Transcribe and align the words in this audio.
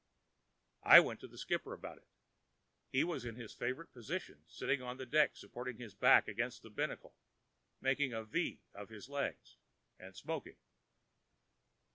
I 0.81 0.99
went 0.99 1.19
to 1.19 1.27
the 1.27 1.37
skipper 1.37 1.73
about 1.73 1.99
it. 1.99 2.07
He 2.89 3.03
was 3.03 3.23
in 3.23 3.35
his 3.35 3.53
favorite 3.53 3.93
position, 3.93 4.43
sitting 4.47 4.81
on 4.81 4.97
the 4.97 5.05
deck, 5.05 5.35
supporting 5.37 5.77
his 5.77 5.93
back 5.93 6.27
against 6.27 6.63
the 6.63 6.71
binnacle, 6.71 7.13
making 7.81 8.11
a 8.11 8.23
V 8.23 8.61
of 8.73 8.89
his 8.89 9.09
legs, 9.09 9.57
and 9.99 10.15
smoking. 10.15 10.57